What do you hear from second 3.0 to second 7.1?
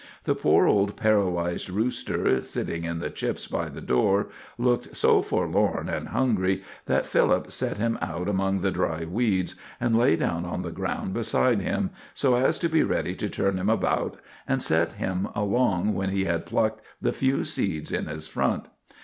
chips by the door, looked so forlorn and hungry that